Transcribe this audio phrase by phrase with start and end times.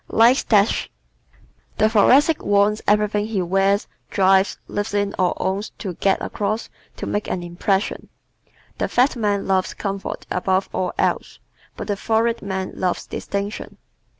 [0.07, 0.89] Likes Dash¶
[1.77, 7.05] The Thoracic wants everything he wears, drives, lives in or owns to "get across," to
[7.05, 8.09] make an impression.
[8.79, 11.37] The fat man loves comfort above all else,
[11.77, 13.77] but the florid man loves distinction.